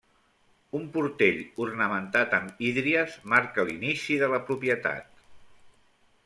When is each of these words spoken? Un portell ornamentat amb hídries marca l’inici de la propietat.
Un 0.77 0.85
portell 0.93 1.43
ornamentat 1.65 2.33
amb 2.37 2.63
hídries 2.69 3.19
marca 3.35 3.67
l’inici 3.69 4.19
de 4.25 4.31
la 4.33 4.41
propietat. 4.49 5.23